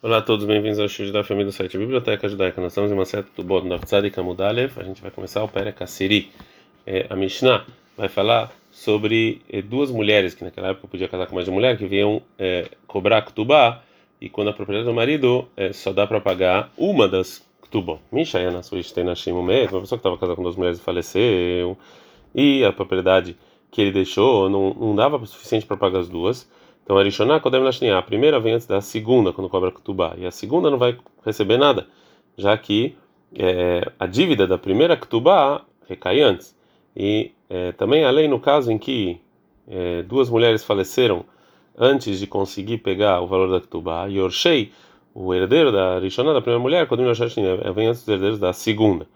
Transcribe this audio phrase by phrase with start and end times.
[0.00, 2.60] Olá a todos, bem-vindos ao estudo da família do site Biblioteca Judaica.
[2.60, 4.78] Nós estamos em uma seta do Bod Naftzadi Kamudalev.
[4.78, 6.30] A gente vai começar o Pere Kassiri.
[6.86, 7.66] É, a Mishnah
[7.96, 11.56] vai falar sobre é, duas mulheres que naquela época podia casar com mais de uma
[11.56, 13.82] mulher que vinham é, cobrar Ktubá
[14.20, 17.98] e quando a propriedade do marido é, só dá para pagar uma das Ktubá.
[18.12, 21.76] Misha na sua Nashim mesmo, uma pessoa que estava casada com duas mulheres e faleceu
[22.32, 23.36] e a propriedade
[23.68, 26.48] que ele deixou não, não dava o suficiente para pagar as duas.
[26.88, 30.24] Então, a Rishoná, Kodem Lashniá, a primeira vem antes da segunda, quando cobra Ktubá, e
[30.24, 31.86] a segunda não vai receber nada,
[32.34, 32.96] já que
[33.34, 36.56] é, a dívida da primeira Ktubá recai antes.
[36.96, 39.20] E é, também a lei no caso em que
[39.68, 41.26] é, duas mulheres faleceram
[41.76, 44.72] antes de conseguir pegar o valor da Ktubá, e Orshei,
[45.12, 49.06] o herdeiro da Rishoná, da primeira mulher, Kodem Lashniá, vem antes dos herdeiros da segunda.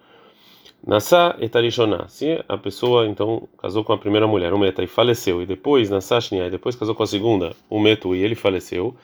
[0.84, 2.08] Nasa etarishoná.
[2.08, 5.88] Se a pessoa então casou com a primeira mulher, o meta, e faleceu, e depois
[5.88, 8.94] Nasa shnia, e depois casou com a segunda, o meto, e ele faleceu,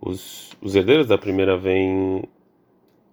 [0.00, 2.24] os, os herdeiros da primeira vêm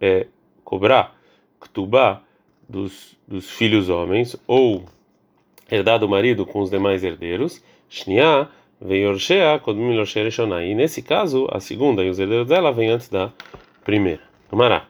[0.01, 0.27] é,
[0.63, 1.15] cobrar
[1.61, 2.21] ktubá
[2.67, 4.83] dos, dos filhos homens, ou
[5.72, 8.49] herdar do marido com os demais herdeiros, shnia,
[8.81, 10.63] vem orshea, kodmim rishoná.
[10.66, 13.31] E nesse caso, a segunda e os herdeiros dela vêm antes da
[13.83, 14.22] primeira.
[14.51, 14.88] Amará.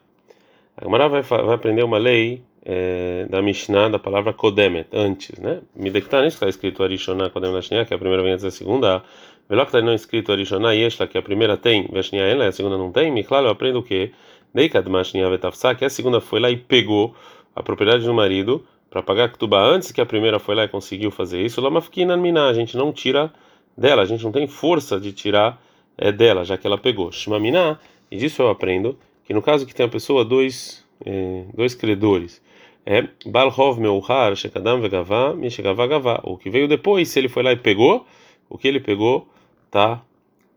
[0.77, 5.61] A Gemara vai, vai aprender uma lei é, da Mishnah da palavra Kodemet, antes, né?
[5.75, 9.03] Midektan, isso está escrito Arishonah Kodem Lashnia, que a primeira vem antes da segunda.
[9.47, 12.91] Velok está não escrito Arishonah Yeshla, que a primeira tem, Vashnia ela, a segunda não
[12.91, 13.11] tem.
[13.11, 14.11] Miklal, eu aprendo o quê?
[14.53, 17.15] Deikad Mashnia Vetafsa, que a segunda foi lá e pegou
[17.55, 21.11] a propriedade do marido para pagar Ketubá antes que a primeira foi lá e conseguiu
[21.11, 21.61] fazer isso.
[21.61, 23.31] Lamafkinan Miná, a gente não tira
[23.77, 25.61] dela, a gente não tem força de tirar
[25.97, 27.11] é, dela, já que ela pegou.
[27.11, 27.77] Shmaminá,
[28.11, 32.41] e disso eu aprendo que no caso que tem a pessoa dois, é, dois credores
[32.89, 36.21] é Balhov Meuhar Shekadam Vegavá Mishegavá Gavá.
[36.23, 38.03] O que veio depois, se ele foi lá e pegou,
[38.49, 39.27] o que ele pegou
[39.69, 40.01] tá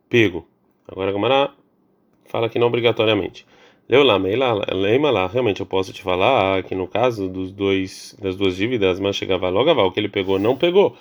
[0.08, 0.47] pego.
[0.88, 1.50] Agora a Gamara
[2.25, 3.44] fala que não obrigatoriamente.
[3.86, 8.34] Leu lá, leima lá, realmente eu posso te falar que no caso dos dois das
[8.34, 10.97] duas dívidas, mas chegava logo o que ele pegou não pegou.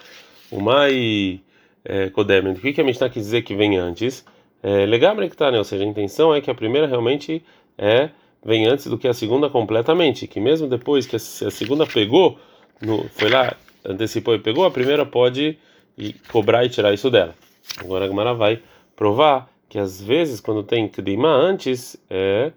[0.51, 1.39] O mai
[1.85, 4.25] é, o que, que a Mishnah quis dizer que vem antes?
[4.61, 5.57] É, legal, né?
[5.57, 7.41] ou seja, a intenção é que a primeira realmente
[7.77, 8.09] é
[8.43, 12.39] vem antes do que a segunda completamente, que mesmo depois que a segunda pegou,
[12.81, 15.57] no, foi lá, antecipou e pegou, a primeira pode
[16.31, 17.35] cobrar e tirar isso dela.
[17.79, 18.61] Agora a Gamara vai
[18.95, 22.51] provar que às vezes quando tem Kdima antes, é,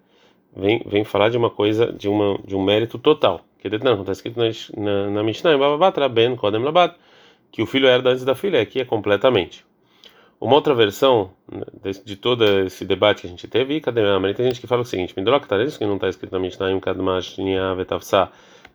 [0.57, 3.45] vem, vem falar de uma coisa, de, uma, de um mérito total.
[3.59, 5.53] Que não, está escrito na, na, na Mishnah,
[6.09, 6.97] Ben Kodem Labat,
[7.51, 9.65] que o filho herda antes da filha, aqui é completamente.
[10.45, 11.65] Uma outra versão né,
[12.05, 14.85] de, todo esse debate que a gente teve, cadê a Tem gente que fala o
[14.85, 17.39] seguinte: Mindroka Taresh, que não está escrito na Mishnah, um Kadmash
[17.79, 18.29] Vetavsa,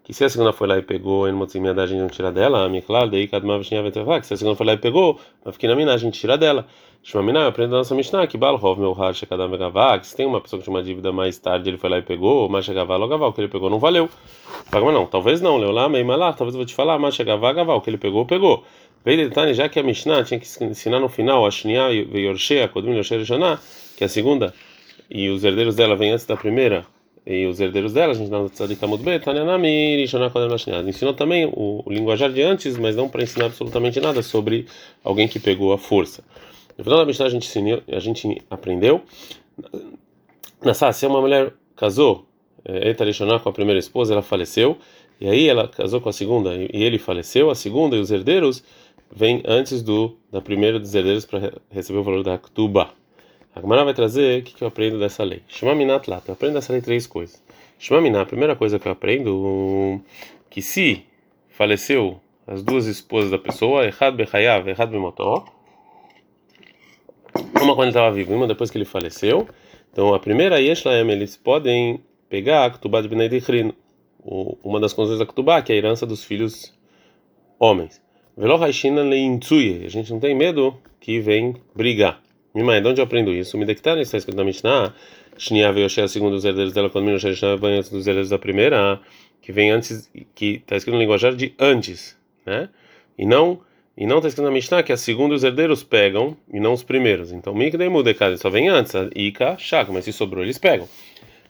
[0.04, 2.66] que se a segunda foi lá e pegou, em Motzimiada a gente não tira dela,
[2.66, 5.70] a Miklar, daí Kadmash Vetavsa, que se a segunda foi lá e pegou, mas fiquei
[5.70, 6.66] na Miná, a gente tira dela.
[7.04, 10.26] Shmamina, eu aprendo a nossa Mishnah, que Balhov, meu Har, Shekadam Vegavá, que se tem
[10.26, 12.98] uma pessoa que tinha uma dívida mais tarde, ele foi lá e pegou, mas chegava
[12.98, 14.10] Logavá, o que ele pegou não valeu.
[14.66, 17.54] Fala, não, talvez não, leu lá, meio malá, talvez eu vou te falar, mas chegava
[17.54, 18.66] Gavá, o que ele pegou, pegou.
[19.06, 22.96] Veio já que a Mishnah tinha que ensinar no final a Shnia e Yorshea, Kodmin
[22.96, 23.60] Yorshea Rishoná,
[23.96, 24.54] que é a segunda,
[25.10, 26.86] e os herdeiros dela vêm antes da primeira,
[27.26, 30.82] e os herdeiros dela, a gente não Kodmin Lashnia.
[30.82, 34.66] Ensinou também o, linguajar de antes, mas não para ensinar absolutamente nada sobre
[35.04, 36.24] alguém que pegou a força.
[36.78, 39.04] No final da Mishnah a gente, ensinou, a gente aprendeu,
[40.64, 42.26] Nassá, se uma mulher casou,
[42.66, 44.78] Eta Rishoná com a primeira esposa, ela faleceu,
[45.22, 48.64] e aí ela casou com a segunda, e ele faleceu, a segunda e os herdeiros
[49.12, 52.92] vem antes do da primeira dos herdeiros para receber o valor da Ktuba.
[53.56, 55.42] A Gemara vai trazer o que, que eu aprendo dessa lei.
[55.48, 56.22] Shemaminat lá.
[56.28, 57.44] Eu aprendo dessa lei três coisas.
[57.80, 60.02] Shemaminat, a primeira coisa que eu aprendo
[60.50, 61.04] que se
[61.50, 65.46] faleceu as duas esposas da pessoa, Errad Bechayav, Errad Bemotó,
[67.62, 69.48] uma quando ele estava vivo e uma depois que ele faleceu.
[69.92, 73.30] Então a primeira Yeshlaem, eles podem pegar a Ktubá de Bnei
[74.64, 76.74] uma das condições da Ktubá, que é a herança dos filhos
[77.60, 78.02] homens.
[78.42, 82.22] A gente não tem medo que vem brigar.
[82.56, 83.58] Mimai, de onde eu aprendo isso?
[83.58, 84.94] Me dectaram, está escrito na Mishnah.
[85.38, 87.30] Shnia a segundo os herdeiros dela, quando Minoshe
[87.60, 89.02] vem antes dos herdeiros da primeira,
[89.42, 92.70] que vem antes, que está escrito no linguajar de antes, né?
[93.18, 93.60] E não
[93.98, 96.82] e não está escrito na Mishnah que a segunda os herdeiros pegam e não os
[96.82, 97.34] primeiros.
[97.34, 100.88] Então, Mikdei Mudekad só vem antes, a Ika, Shaka, mas se sobrou eles pegam.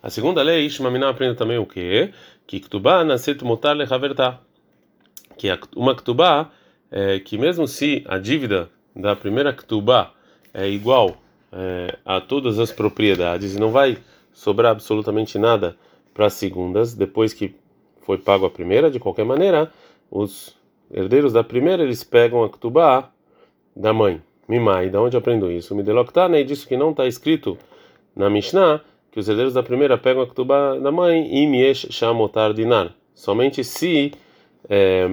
[0.02, 2.10] A segunda lei, Shmamina aprende também o quê?
[2.48, 4.40] Que Ktubá nascet motar lechavertá.
[5.38, 6.50] Que uma Ktubá
[6.92, 10.12] é, que mesmo se a dívida da primeira Ktubá
[10.54, 11.18] é igual
[11.52, 13.98] é, a todas as propriedades e não vai
[14.34, 15.76] sobrar absolutamente nada
[16.14, 17.56] para as segundas, depois que
[18.02, 19.72] foi pago a primeira, de qualquer maneira,
[20.10, 20.56] os
[20.92, 23.12] herdeiros da primeira eles pegam a Ktubá
[23.76, 24.22] da mãe.
[24.48, 25.76] Mimai, da onde aprendo isso?
[25.76, 27.56] Me deloctane e disso que não está escrito
[28.16, 28.82] na Mishnah
[29.12, 32.94] que os herdeiros da primeira pegam a Ketubá da mãe e Miesh Shamotar Dinar.
[33.14, 34.12] Somente se
[34.70, 35.10] é,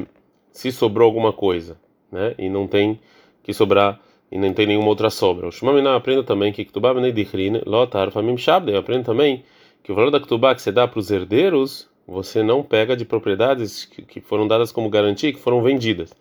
[0.56, 1.78] se sobrou alguma coisa,
[2.10, 2.34] né?
[2.38, 2.98] E não tem
[3.42, 4.00] que sobrar
[4.32, 5.46] e não tem nenhuma outra sobra.
[5.46, 8.74] O Shumamina aprende também que Ketubá Bnei Dichrin Lotar Famim Shabde.
[8.74, 9.44] Aprende também
[9.82, 13.04] que o valor da Ketubá que você dá para os herdeiros você não pega de
[13.04, 16.14] propriedades que, que foram dadas como garantia que foram vendidas.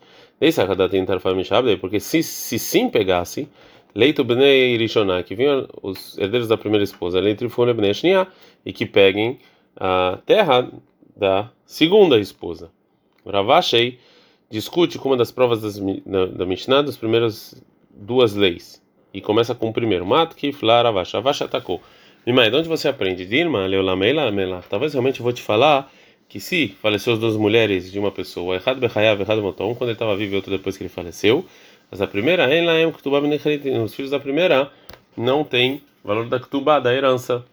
[1.80, 3.48] Porque se, se sim pegasse,
[3.94, 8.28] leito bnei rishoná, que vinham os herdeiros da primeira esposa, leito bnei shnia,
[8.66, 9.40] e que peguem
[9.78, 10.70] a terra
[11.16, 12.70] da segunda esposa.
[13.26, 13.98] Ravashei
[14.50, 18.82] discute com uma das provas das, da, da Mishnah das primeiras duas leis.
[19.14, 20.06] E começa com o primeiro.
[20.06, 21.14] Matki, Flar, Ravash.
[21.14, 21.82] Ravash atacou.
[22.26, 23.26] Mimai, de onde você aprende?
[23.26, 24.64] Dirma, Leolamela, Mela.
[24.70, 25.92] Talvez realmente eu vou te falar
[26.28, 29.90] que se faleceu as duas mulheres de uma pessoa, errado Bechayav, errado Motom, um quando
[29.90, 31.46] ele estava vivo e outro depois que ele faleceu,
[31.90, 32.48] mas a primeira,
[33.84, 34.72] os filhos da primeira
[35.16, 37.46] não tem valor da Ktubá, da herança.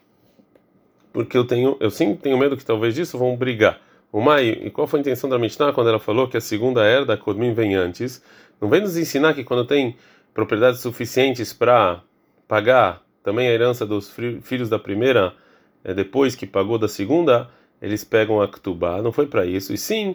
[1.13, 3.79] Porque eu tenho, eu sim tenho medo que talvez disso vão brigar.
[4.13, 6.85] O Mai, e qual foi a intenção da Mishnah quando ela falou que a segunda
[6.85, 8.23] herda Kodmin vem antes?
[8.61, 9.97] Não vem nos ensinar que quando tem
[10.35, 12.03] propriedades suficientes para
[12.47, 15.35] pagar também a herança dos filhos da primeira,
[15.83, 17.49] é, depois que pagou da segunda,
[17.81, 19.73] eles pegam a Ktubá, não foi para isso.
[19.73, 20.15] E sim,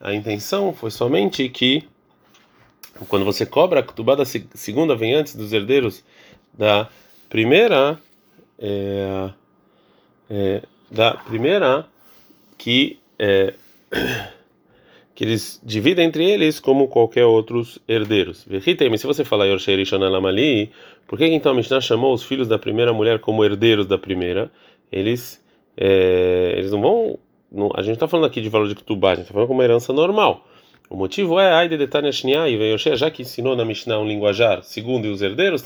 [0.00, 1.88] a intenção foi somente que
[3.08, 6.04] quando você cobra a Ktubá da segunda, vem antes dos herdeiros
[6.56, 6.88] da
[7.28, 7.98] primeira,
[8.60, 9.30] é,
[10.30, 11.92] é, da primeira
[12.56, 13.54] que é,
[15.14, 18.46] que eles dividem entre eles como qualquer outros herdeiros.
[18.98, 19.84] Se você falar Yorshei
[21.06, 24.50] por que então a Mishnah chamou os filhos da primeira mulher como herdeiros da primeira?
[24.90, 25.42] Eles
[25.76, 27.18] é, eles não vão.
[27.50, 29.60] Não, a gente está falando aqui de valor de Ketubá, a gente está falando como
[29.60, 30.46] uma herança normal.
[30.90, 34.06] O motivo é Aide de Tanya Shnia e Veyoshe, já que ensinou na Mishnah um
[34.06, 35.62] linguajar segundo e os herdeiros,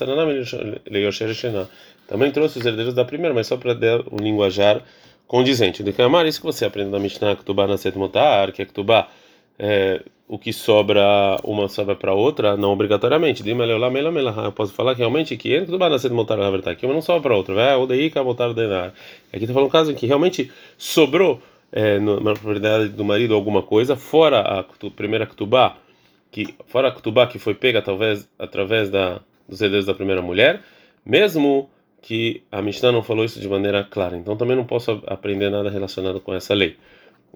[2.06, 4.82] também trouxe os herdeiros da primeira, mas só para dar um linguajar
[5.28, 5.84] condizente.
[5.84, 9.08] De Kamar, isso que você aprende na Mishnah Ketubá na Set Motar, que é Ketubá
[9.58, 13.42] é, o que sobra uma sobra para outra, não obrigatoriamente.
[13.46, 17.02] Eu posso falar que realmente que entre do banacete montar na verdade, que uma não
[17.02, 17.54] sobra para outra.
[17.54, 18.92] Vai, o daí que botar denar.
[19.32, 21.40] Aqui está falando um caso em que realmente sobrou
[21.72, 24.64] é, na propriedade do marido alguma coisa fora a
[24.94, 25.76] primeira ketubá,
[26.30, 30.60] que fora a ketubá que foi pega talvez através da dos herdeiros da primeira mulher,
[31.04, 31.70] mesmo
[32.00, 34.16] que a Mishnah não falou isso de maneira clara.
[34.16, 36.76] Então também não posso aprender nada relacionado com essa lei.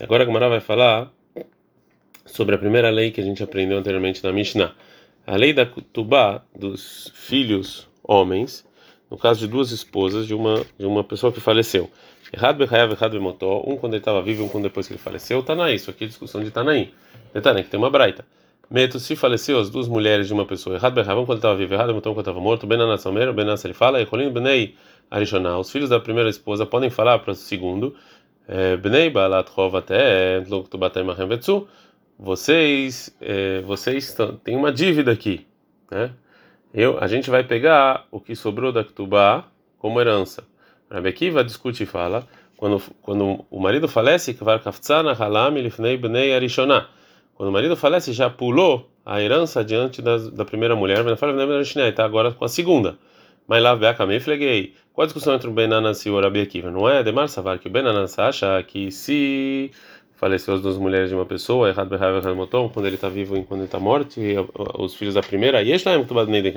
[0.00, 1.12] Agora a Gamara vai falar
[2.24, 4.74] sobre a primeira lei que a gente aprendeu anteriormente na Mishnah.
[5.26, 8.66] A lei da Tubá dos filhos homens,
[9.10, 11.90] no caso de duas esposas de uma de uma pessoa que faleceu.
[12.32, 15.00] Errado bechayav, errado bemotó, um quando ele estava vivo e um quando depois que ele
[15.00, 15.42] faleceu.
[15.42, 16.92] Tanaí, isso aqui é discussão de Tanaí.
[17.34, 18.24] Detalhe que tem uma braita.
[18.72, 21.74] Meto, se faleceu as duas mulheres de uma pessoa, errado bechayav, um quando estava vivo,
[21.74, 24.74] errado um quando estava morto, benanassamer, benass ele fala, echolim benei
[25.10, 25.58] arishoná.
[25.58, 27.94] Os filhos da primeira esposa podem falar para o segundo,
[28.48, 31.68] eh, benei balat chov até, tlok tubatem machem vetsu,
[32.18, 35.46] vocês é, vocês têm uma dívida aqui,
[35.90, 36.10] né?
[36.72, 39.44] Eu, a gente vai pegar o que sobrou da Ktubá
[39.78, 40.44] como herança.
[40.90, 42.26] Rabi Akiva discute e fala
[42.56, 46.88] quando quando o marido falece que vai kaftzana halam ilifnei bnei arishona.
[47.34, 51.32] Quando o marido falece já pulou a herança diante da, da primeira mulher, mas fala
[51.88, 52.96] está agora com a segunda.
[53.46, 53.74] Mas lá a
[54.20, 54.74] fleguei.
[54.92, 56.70] Qual a discussão entre o Benanas e o Rabi Akiva?
[56.70, 59.70] Não é Demar Savar que o Benanas acha que se
[60.22, 61.88] faleceu as duas mulheres de uma pessoa, errado
[62.36, 64.36] motom, quando ele está vivo e quando ele está morto, e
[64.78, 65.72] os filhos da primeira, e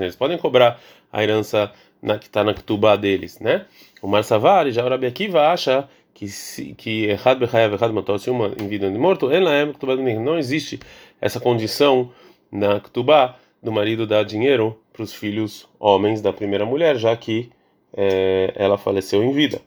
[0.04, 0.80] eles podem cobrar
[1.12, 3.66] a herança na, que está na Ktubá deles, né?
[4.04, 8.48] O Marsavar, já o Rabi Akiva acha que se, que errado errado motom, se uma
[8.48, 9.30] em vida de morto,
[10.24, 10.80] não existe
[11.20, 12.10] essa condição
[12.50, 17.52] na Ktubá do marido dar dinheiro para os filhos homens da primeira mulher, já que
[17.94, 19.62] é, ela faleceu em vida.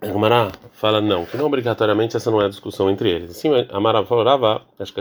[0.00, 3.30] Amara fala não, que não obrigatoriamente essa não é a discussão entre eles.
[3.30, 4.98] Assim, Amara falava, acho que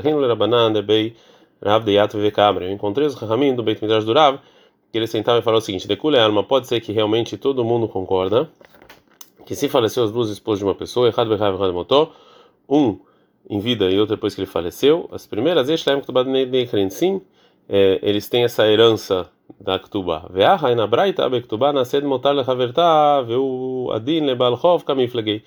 [1.64, 2.66] Rav de Vekabra.
[2.66, 4.40] Eu encontrei os Rahamim do Beit Midrash do Rav,
[4.92, 7.88] que ele sentava e falava o seguinte: Decule alma, pode ser que realmente todo mundo
[7.88, 8.50] concorda
[9.46, 12.12] que se faleceu as duas esposas de uma pessoa, errado Bechav errado Motó,
[12.68, 13.00] um
[13.50, 15.68] em vida e outro depois que ele faleceu, as primeiras,
[16.92, 17.22] sim,
[17.68, 19.28] é, eles têm essa herança
[19.60, 20.28] da Ktubá.
[20.30, 25.44] Ve'aha na braita bektubá nasced motar lechaverta ve'u adin lebal chov kamiflegei.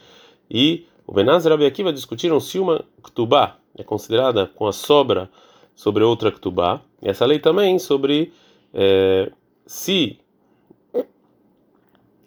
[0.50, 5.30] E o Benaz e Rabi Akiva discutiram se uma Ktubá é considerada com a sobra
[5.74, 6.80] sobre outra Ktubá.
[7.00, 8.32] Essa lei também sobre
[8.72, 9.30] é,
[9.66, 10.18] se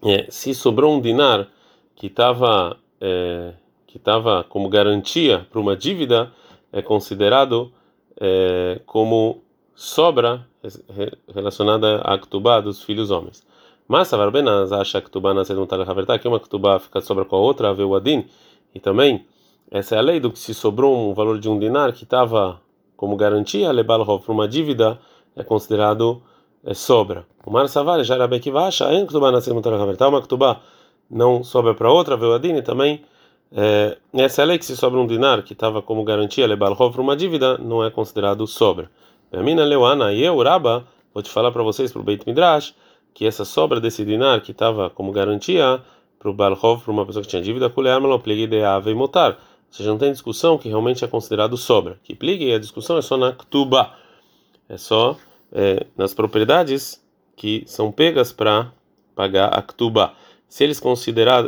[0.03, 1.47] é, se sobrou um dinar
[1.95, 3.53] que estava é,
[3.87, 6.31] que estava como garantia para uma dívida
[6.71, 7.71] é considerado
[8.19, 10.47] é, como sobra
[11.33, 13.45] relacionada à Ktubá dos filhos homens.
[13.87, 17.35] Mas a Varbenas acha que Ktubá nasce não está que uma Ktubá fica sobra com
[17.35, 18.25] a outra, a o Adin,
[18.73, 19.25] e também
[19.69, 22.61] essa é a lei do que se sobrou um valor de um dinar que estava
[22.95, 24.99] como garantia, lebalhov para uma dívida,
[25.35, 26.21] é considerado
[26.73, 27.25] sobra.
[27.45, 30.61] O Mar Savar era que acha, em Ktubá nasce não está uma Ktubá
[31.09, 33.01] não sobra para outra, a o Adin, e também
[33.51, 36.91] é, essa é a lei que se sobra um dinar que estava como garantia, lebalhov
[36.91, 38.89] para uma dívida, não é considerado sobra.
[39.31, 42.73] A mina Leuana e eu, Raba, vou te falar para vocês, para o Beit Midrash,
[43.13, 45.81] que essa sobra desse dinar que estava como garantia
[46.19, 49.31] para o Balhov, para uma pessoa que tinha dívida, Kuleamelo, pligue de ave e motar.
[49.31, 49.37] Ou
[49.69, 51.99] seja, não tem discussão que realmente é considerado sobra.
[52.03, 53.91] Que pligue, a discussão é só na Ktuba.
[54.67, 55.15] É só
[55.55, 57.01] é, nas propriedades
[57.35, 58.71] que são pegas para
[59.15, 60.13] pagar a Ktuba.
[60.47, 60.81] Se eles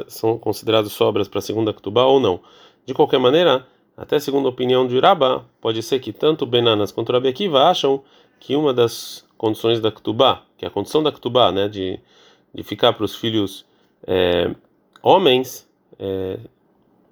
[0.08, 2.40] são considerados sobras para a segunda Ktuba ou não.
[2.86, 7.12] De qualquer maneira, até segundo a opinião de Rabba, pode ser que tanto Benanas quanto
[7.12, 8.02] Rabi Akiva acham
[8.40, 12.00] que uma das condições da Ktubá, que é a condição da Ktubá, né, de,
[12.54, 13.66] de ficar para os filhos
[14.06, 14.54] é,
[15.04, 16.40] homens, é,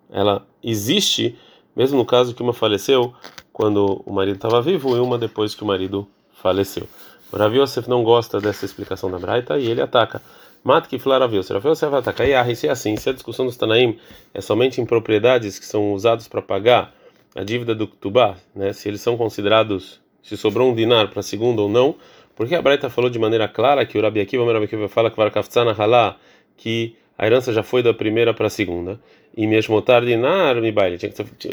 [0.10, 1.38] ela existe,
[1.76, 3.14] mesmo no caso que uma faleceu
[3.52, 6.08] quando o marido estava vivo e uma depois que o marido
[6.46, 6.88] faleceu.
[7.34, 10.22] O Rav Yosef não gosta dessa explicação da Braita e ele ataca.
[10.64, 11.42] Mata que Flaraviu.
[11.42, 13.98] Se Rafael você vai atacar, e se é assim, se a discussão dos Tanaim
[14.32, 16.94] é somente em propriedades que são usados para pagar
[17.36, 18.74] a dívida do Tubá, né?
[18.74, 21.96] Se eles são considerados, se sobrou um dinar para segundo ou não,
[22.36, 25.10] porque a Braita falou de maneira clara que o Rabi Akiva, o Rabi Akiva fala
[25.10, 26.18] que Varkaftzana Halá,
[26.56, 29.00] que a herança já foi da primeira para a segunda,
[29.36, 30.98] e mesmo dinar, me baile,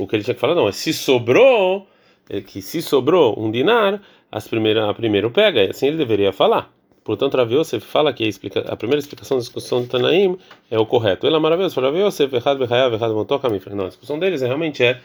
[0.01, 1.87] o que ele tinha que falar não, é se sobrou,
[2.29, 4.01] é que se sobrou um dinar,
[4.33, 6.73] as primeira, a primeiro pega, assim ele deveria falar.
[7.05, 10.39] Portanto, Rav Yosef fala que a, explica, a primeira explicação da discussão do Tanaim
[10.71, 11.27] é o correto.
[11.27, 11.79] Ele é maravilhoso.
[11.81, 15.01] Rav Yosef, errado, behayav, errado, motoca, Não, a discussão deles é, realmente é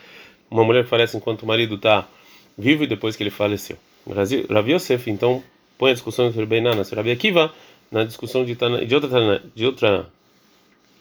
[0.49, 2.07] uma mulher que falece enquanto o marido está
[2.57, 3.77] vivo e depois que ele faleceu.
[4.07, 5.43] Rav Yosef, então,
[5.77, 7.51] põe a discussão entre Beinana e Rabi Akiva
[7.91, 10.07] na discussão de, Tana, de, outra, de, outra,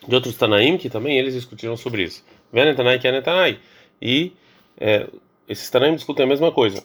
[0.08, 2.24] de outros Tanaim, que também eles discutiram sobre isso.
[2.52, 3.58] Venetanai que é
[4.00, 4.32] E
[4.78, 5.06] é,
[5.48, 6.82] esses Tanaim discutem a mesma coisa.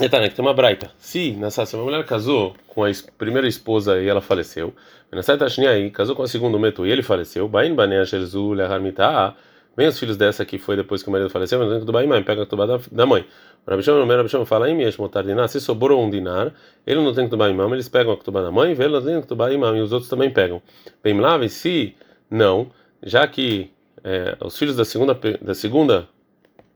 [0.00, 0.90] Netana, que tem uma braita.
[0.98, 4.74] Se, nessa, uma mulher casou com a primeira esposa e ela faleceu,
[5.12, 5.36] nessa
[5.68, 7.50] aí casou com a segunda meto e ele faleceu,
[9.76, 12.42] vem os filhos dessa que foi depois que o marido faleceu, mas do Bain pega
[12.42, 13.26] a tuba da mãe.
[13.66, 16.52] O Rabishon, o Rabishon fala, em Dinar, se sobrou um dinar,
[16.86, 19.20] ele não tem que tomar imam, eles pegam a tuba da mãe, ele não tem
[19.20, 20.62] que imam, e os outros também pegam.
[21.02, 21.94] Bem lave, se
[22.30, 22.70] não,
[23.02, 23.70] já que
[24.02, 26.08] é, os filhos da segunda, da segunda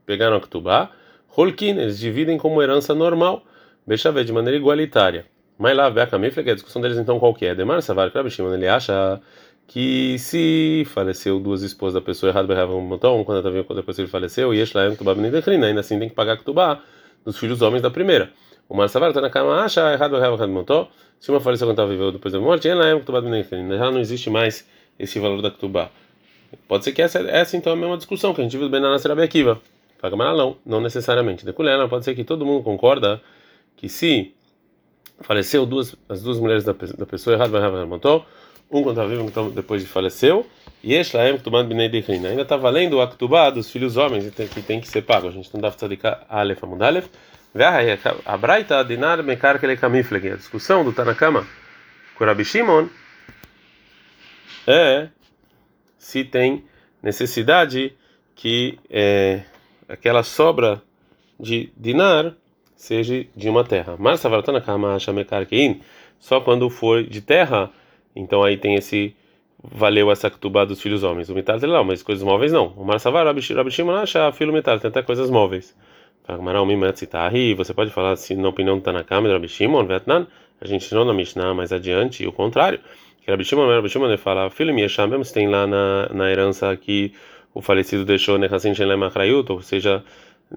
[0.04, 0.90] pegaram a tuba,
[1.36, 3.42] Holkin, eles dividem como herança normal,
[3.86, 5.26] Bechavê, de maneira igualitária.
[5.58, 7.54] Mas lá, Beakamifle, que a discussão deles então qual que é?
[7.54, 9.20] Demar Savar Krabishimon, ele acha
[9.66, 13.98] que se faleceu duas esposas da pessoa errada, berrava um montão, quando ela tá depois
[13.98, 16.80] ele faleceu, e Yeshlaem Tubá Benedechrina, ainda assim tem que pagar Tubá
[17.24, 18.30] dos filhos homens da primeira.
[18.68, 20.88] O Marsavar está na cama, acha errado, berrava um montão,
[21.18, 24.30] se uma faleceu quando estava viva depois da morte, Yeshlaem Tubá Benedechrina, já não existe
[24.30, 25.90] mais esse valor da Tubá.
[26.68, 28.80] Pode ser que essa, essa então é a mesma discussão que a gente viu bem
[28.80, 29.10] na Nasser
[30.10, 31.46] Fala não, não necessariamente.
[31.46, 33.22] Deculena, pode ser que todo mundo concorda
[33.74, 34.34] que se
[35.22, 37.58] faleceu duas, as duas mulheres da, da pessoa errada,
[38.70, 40.46] um quando estava vivo, então depois de faleceu,
[40.82, 42.28] e este laem tomando binei declina.
[42.28, 45.28] Ainda está valendo o actubá dos filhos homens que tem que ser pago.
[45.28, 47.08] A gente não dá tzadiká alef amudalef.
[48.26, 50.32] A braita dinar mekar que ele camifleg.
[50.32, 51.46] A discussão do Tanakama
[52.14, 52.88] com Rabi Shimon
[54.66, 55.08] é
[55.96, 56.62] se tem
[57.02, 57.94] necessidade
[58.34, 59.44] que é,
[59.88, 60.82] aquela sobra
[61.38, 62.34] de dinar
[62.76, 63.96] seja de uma terra.
[63.98, 64.20] Mas
[64.98, 65.80] shamekarkein,
[66.18, 67.70] só quando for de terra,
[68.14, 69.14] então aí tem esse
[69.72, 71.30] valeu essa ketubá dos filhos homens.
[71.30, 72.68] O metal não, mas coisas móveis não.
[72.76, 72.96] O mar
[73.96, 75.74] acha filho metal, tem coisas móveis.
[77.54, 80.26] Você pode falar assim na opinião do Tanakama, Rabi Shimon, Vietnam,
[80.60, 82.80] a gente não na Mishnah, mais adiante, e o contrário.
[83.22, 86.74] Que Rabi Shimon, Rabi Shimon fala, filho me mesmo se tem lá na, na herança
[86.76, 87.12] que
[87.54, 90.04] o falecido deixou Nechassin Shelem Achrayut, ou seja,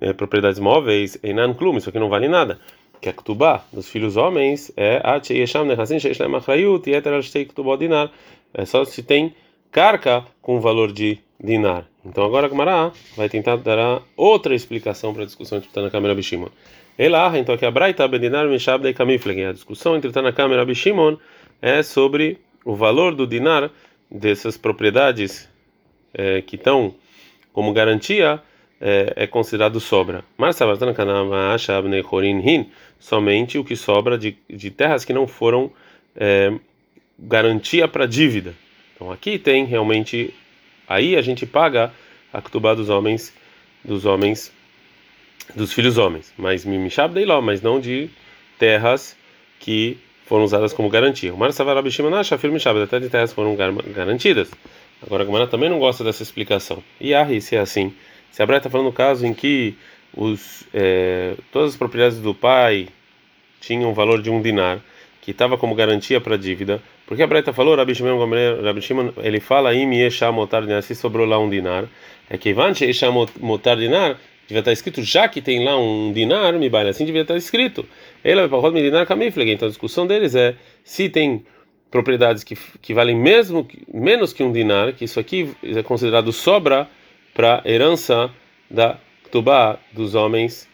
[0.02, 2.60] é, propriedades móveis, Einan Klum, isso aqui não vale nada.
[3.00, 7.46] Que a Ktubá dos filhos homens é Ach Yesham Nechassin Shelem Achrayut, Yeter Al Shtei
[7.46, 8.12] Ktubá Dinar.
[8.54, 9.36] É só se tem
[9.72, 11.86] carca com valor de dinar.
[12.04, 16.08] Então agora a Gemara vai tentar dar outra explicação para a discussão entre Tanakam e
[16.08, 16.48] Rabi Shimon.
[16.98, 19.46] Ela, então aqui a Braita Bedinar Mishab de Kamifleg.
[19.46, 21.18] A discussão entre Tanakam e Rabi Shimon
[21.62, 23.70] é sobre o valor do dinar
[24.10, 25.48] dessas propriedades
[26.14, 26.94] é, que estão
[27.54, 28.42] como garantia
[28.80, 30.24] é, é considerado sobra.
[33.00, 35.72] Somente o que sobra de, de terras que não foram
[36.16, 36.54] é,
[37.18, 38.54] garantia para dívida.
[38.96, 40.34] Então aqui tem realmente
[40.88, 41.92] aí a gente paga
[42.32, 43.34] a ktubá dos homens
[43.84, 44.52] dos homens
[45.56, 48.10] dos filhos homens, mas Mimishab Deiló, mas não de
[48.60, 49.16] terras
[49.60, 51.34] que foram usadas como garantia.
[51.34, 51.54] O Mar
[52.24, 54.52] Shafir Mishab, até de terras foram garantidas.
[55.02, 56.84] Agora a Gamara também não gosta dessa explicação.
[57.00, 57.94] E a se é assim.
[58.32, 59.76] Se a Braita está falando no caso em que
[60.16, 62.88] os, é, todas as propriedades do pai
[63.60, 64.80] tinham um valor de um dinar,
[65.22, 68.18] que estava como garantia para a dívida, porque a Braita falou, Rabi Shimon,
[68.64, 71.86] Rabi Shimon ele fala, Dinar, se sobrou lá um dinar,
[72.30, 76.70] é que Esha Motar Dinar, devia estar escrito, já que tem lá um dinar, me
[76.70, 77.86] baile, assim devia estar escrito.
[78.24, 81.46] Ele vai para dinar camifleg, então a discussão deles é se tem
[81.90, 86.88] propriedades que, que valem mesmo menos que um dinar, que isso aqui é considerado sobra
[87.34, 88.32] para herança
[88.70, 90.68] da Ktubá dos homens,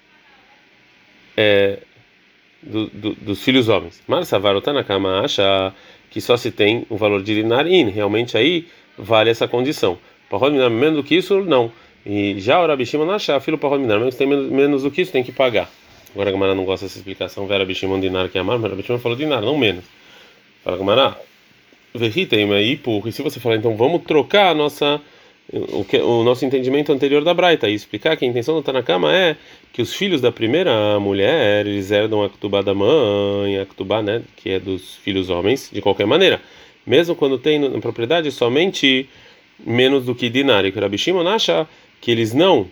[1.36, 1.80] é,
[2.62, 4.02] do, do, dos filhos homens.
[4.08, 5.74] Mas Savar Tanakama acha
[6.10, 8.68] que só se tem o valor de dinar in, realmente aí
[8.98, 9.98] vale essa condição.
[10.30, 11.72] Para menos do que isso, não.
[12.06, 15.12] E já o Shimon acha, filho para minar, mas tem menos, menos do que isso,
[15.12, 15.70] tem que pagar.
[16.14, 18.84] Agora a Gamara não gosta dessa explicação, Vera Bishimon dinar que é amar, mas Rabi
[18.84, 19.84] Shimon falou dinar, não menos.
[20.64, 21.18] Fala Gamara,
[21.94, 22.80] verritem aí,
[23.12, 25.02] se você falar, então vamos trocar a nossa
[25.52, 29.14] o, que, o nosso entendimento anterior da Braita e explicar que a intenção do Tanakama
[29.14, 29.36] é
[29.74, 34.22] que os filhos da primeira mulher eles herdam a Ktubá da mãe, a Ktubá, né,
[34.38, 36.40] que é dos filhos homens, de qualquer maneira,
[36.88, 39.10] mesmo quando tem na propriedade somente
[39.60, 41.68] menos do que dinar, e que Rabi Shimon acha
[42.00, 42.68] que eles não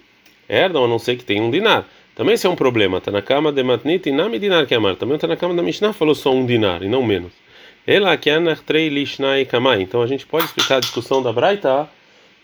[0.47, 1.89] herdam a não ser que tenham um dinar.
[2.15, 3.01] Também isso é um problema.
[3.01, 4.95] Tanakama de matnit e nami dinar que amar.
[4.95, 7.31] Também o Tanakama da Mishnah falou só um dinar e não menos.
[9.81, 11.89] Então a gente pode explicar a discussão da Braita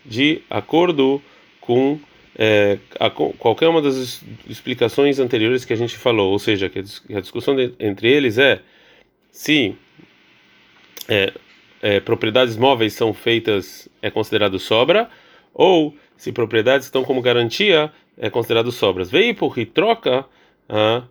[0.04, 1.22] de acordo
[1.60, 1.98] com
[2.36, 7.20] é, a, qualquer uma das explicações anteriores que a gente falou, ou seja, que a
[7.20, 8.60] discussão de, entre eles é
[9.30, 9.76] se
[11.08, 11.32] é,
[11.82, 15.08] é, propriedades móveis são feitas é considerado sobra
[15.54, 19.10] ou se propriedades estão como garantia é considerado sobras.
[19.10, 20.24] Veio por e troca
[20.68, 21.02] a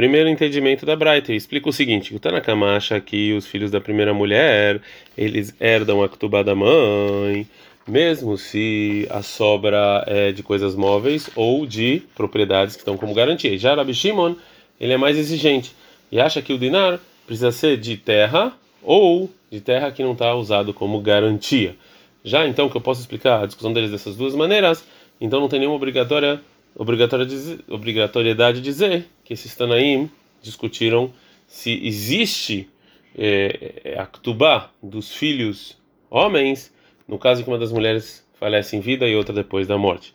[0.00, 1.30] primeiro entendimento da Bright.
[1.30, 4.80] Explica o seguinte: o Tanakama acha que os filhos da primeira mulher
[5.14, 7.46] eles herdam a Ktubá da mãe
[7.86, 13.58] mesmo se a sobra é de coisas móveis ou de propriedades que estão como garantia.
[13.58, 14.36] Já Rabi Shimon,
[14.80, 15.74] ele é mais exigente
[16.10, 20.34] e acha que o dinar precisa ser de terra ou de terra que não está
[20.34, 21.76] usado como garantia.
[22.24, 24.82] Já então que eu posso explicar a discussão deles dessas duas maneiras,
[25.20, 26.40] então não tem nenhuma obrigatória
[26.76, 30.10] obrigatoriedade de dizer que esses Tanaim
[30.42, 31.12] discutiram
[31.46, 32.68] se existe
[33.16, 35.76] é, a Ktubá dos filhos
[36.08, 36.72] homens
[37.10, 40.14] no caso que uma das mulheres falece em vida e outra depois da morte.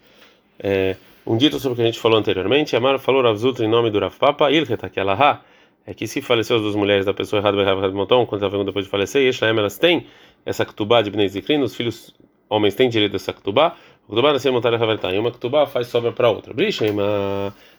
[0.57, 0.95] É,
[1.27, 3.91] um dito sobre o que a gente falou anteriormente, Amar falou Rav Zutra em nome
[3.91, 8.25] do Rav Papa, é que se faleceu as duas mulheres da pessoa errada, Berrav Motom,
[8.25, 10.07] quando ela depois de falecer, e Eshlaem, elas têm
[10.45, 12.15] essa Ktubá de Bnei Zikrin, os filhos
[12.49, 13.75] homens têm direito a essa Ktubá,
[14.07, 16.53] o Ktubá nasceu montar a e uma Ktubá faz sobra para outra.
[16.53, 16.95] Brishem,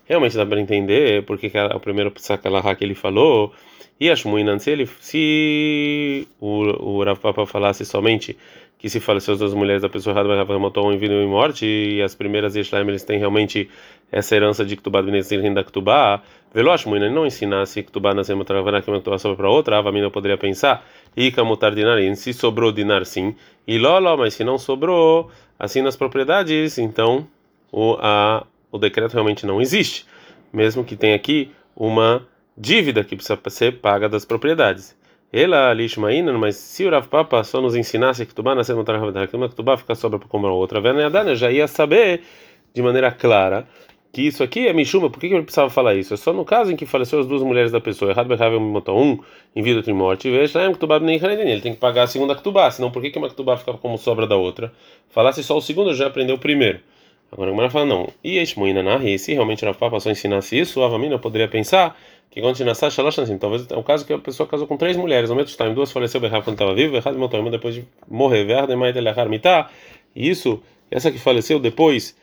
[0.04, 3.52] realmente dá para entender porque que o primeiro Sakalahá que ele falou,
[3.98, 8.36] e acho muito se ele se o, o Rav Papa falasse somente
[8.78, 11.64] que se faleceu as duas mulheres da pessoa errada, vai matou em vida e morte,
[11.64, 13.70] e as primeiras Yeshlaim eles têm realmente
[14.12, 18.44] essa herança de Ktubá do Benezir da Ktubá, Veloz ele não ensinasse Ktubá na Zema
[18.44, 20.86] Travana que uma Ktubá sobre para outra, a Avamina poderia pensar,
[21.16, 23.34] e Kamutar Dinarim, se sobrou dinar sim,
[23.66, 27.26] e Lolo, mas se não sobrou, assim nas propriedades, então
[27.72, 30.06] o, a, o decreto realmente não existe,
[30.52, 34.96] mesmo que tenha aqui uma dívida que precisa ser paga das propriedades.
[35.32, 39.12] Ela lishmaina, mas se o Rav Papa só nos ensinasse que Tubá nascer montar Rav
[39.48, 42.22] que Tubá fica sobra para comer outra, Venadana já ia saber
[42.72, 43.66] de maneira clara
[44.16, 46.14] que isso aqui é Mishuma, por que, ele precisava falar isso?
[46.14, 48.98] É só no caso em que faleceu as duas mulheres da pessoa, errado Behavel botou
[48.98, 49.18] um
[49.55, 53.12] em vida em morte, veja, ele tem que pagar a segunda Ktubá, senão por que,
[53.18, 54.72] uma Ktubá fica como sobra da outra?
[55.11, 56.81] Falasse só o segundo, já aprendeu o primeiro.
[57.31, 60.59] Agora a Gemara fala, não, e Eshmoina Nahi, se realmente o Rav Papa só ensinasse
[60.59, 61.94] isso, a Avamina poderia pensar
[62.31, 65.29] que quando Shalosh assim, talvez é um caso que a pessoa casou com três mulheres,
[65.29, 68.94] ao mesmo tempo, duas faleceu Berrav quando estava vivo, matou uma depois de morrer, Verdemai
[70.14, 72.16] e isso, essa que faleceu depois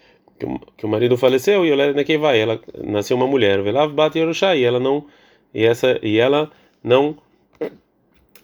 [0.44, 4.18] que o, que o marido faleceu, e Olera vai ela nasceu uma mulher, Velav Bat
[4.18, 5.06] Yerushá, e ela não,
[5.54, 6.52] e essa, e ela
[6.84, 7.18] não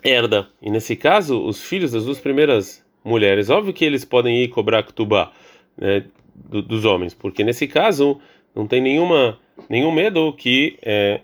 [0.04, 0.48] herda.
[0.62, 4.84] E nesse caso, os filhos das duas primeiras mulheres, óbvio que eles podem ir cobrar
[4.84, 5.32] Ktubá,
[5.78, 8.20] né, dos homens, porque nesse caso
[8.56, 9.38] não tem nenhuma
[9.70, 11.20] nenhum medo que é,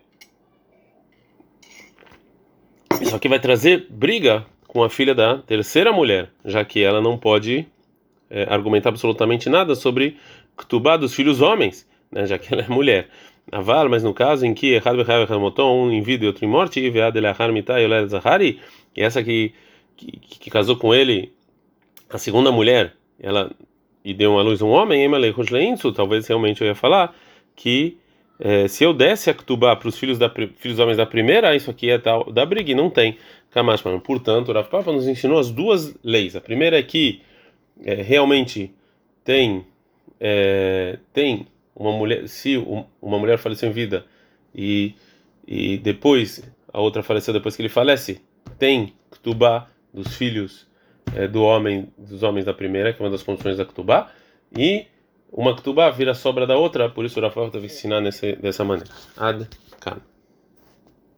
[2.99, 7.17] isso aqui vai trazer briga com a filha da terceira mulher, já que ela não
[7.17, 7.65] pode
[8.29, 10.17] é, argumentar absolutamente nada sobre
[10.57, 13.09] Ktubá dos filhos homens, né, já que ela é mulher.
[13.51, 15.27] Aval, mas no caso em que Echad Bechav
[15.59, 18.59] um em vida e outro em morte, e Vead Elahar Mitai Yoled Zahari,
[18.95, 19.53] e essa que,
[19.95, 21.31] que, que, casou com ele,
[22.09, 23.51] a segunda mulher, ela
[24.03, 25.07] e deu uma luz um homem,
[25.95, 27.15] talvez realmente eu ia falar
[27.55, 27.97] que
[28.67, 31.89] se eu desse a Ktubá para os filhos, da, filhos homens da primeira, isso aqui
[31.89, 33.17] é tal da briga, não tem.
[33.51, 33.99] Kamashman.
[33.99, 36.35] Portanto, o Rav Papa nos ensinou as duas leis.
[36.35, 37.21] A primeira é que
[38.03, 38.73] realmente
[39.23, 39.65] tem
[40.19, 44.05] é, tem uma mulher, se uma mulher faleceu em vida
[44.53, 44.95] e
[45.47, 48.21] e depois a outra faleceu depois que ele falece,
[48.57, 50.67] tem Ktubá dos filhos
[51.15, 54.11] é, do homem dos homens da primeira, que é uma das condições da Ktubá,
[54.55, 54.87] e
[55.31, 58.89] uma Ktubá vira sobra da outra, por isso o Rafael teve ensinar nesse, dessa maneira.
[59.15, 59.47] Ad
[59.79, 60.01] -kan.